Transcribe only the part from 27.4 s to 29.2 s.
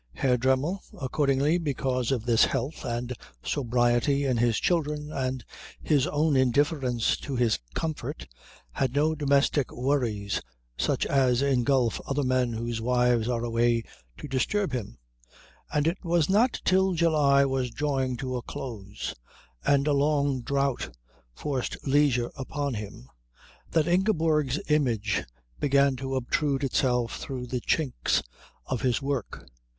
the chinks of his